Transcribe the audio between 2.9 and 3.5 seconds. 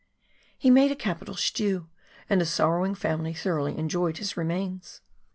family